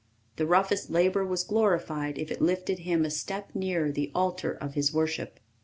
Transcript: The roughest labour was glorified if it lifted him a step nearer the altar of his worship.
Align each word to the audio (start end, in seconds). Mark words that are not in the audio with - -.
The 0.37 0.47
roughest 0.47 0.89
labour 0.89 1.23
was 1.27 1.43
glorified 1.43 2.17
if 2.17 2.31
it 2.31 2.41
lifted 2.41 2.79
him 2.79 3.05
a 3.05 3.11
step 3.11 3.51
nearer 3.53 3.91
the 3.91 4.11
altar 4.15 4.53
of 4.53 4.73
his 4.73 4.91
worship. 4.91 5.39